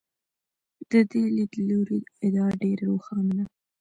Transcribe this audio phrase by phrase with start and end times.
[0.89, 3.45] د دې لیدلوري ادعا ډېره روښانه ده.